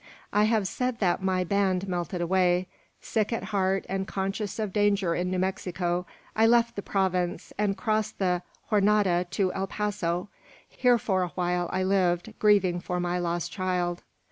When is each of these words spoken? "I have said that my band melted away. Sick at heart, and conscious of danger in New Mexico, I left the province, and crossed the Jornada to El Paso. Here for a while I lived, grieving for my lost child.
"I 0.33 0.45
have 0.45 0.67
said 0.67 0.97
that 0.97 1.21
my 1.21 1.43
band 1.43 1.87
melted 1.87 2.21
away. 2.21 2.65
Sick 3.01 3.31
at 3.31 3.43
heart, 3.43 3.85
and 3.87 4.07
conscious 4.07 4.57
of 4.57 4.73
danger 4.73 5.13
in 5.13 5.29
New 5.29 5.37
Mexico, 5.37 6.07
I 6.35 6.47
left 6.47 6.75
the 6.75 6.81
province, 6.81 7.53
and 7.55 7.77
crossed 7.77 8.17
the 8.17 8.41
Jornada 8.71 9.27
to 9.29 9.53
El 9.53 9.67
Paso. 9.67 10.27
Here 10.67 10.97
for 10.97 11.21
a 11.21 11.27
while 11.35 11.69
I 11.71 11.83
lived, 11.83 12.33
grieving 12.39 12.79
for 12.79 12.99
my 12.99 13.19
lost 13.19 13.51
child. 13.51 14.01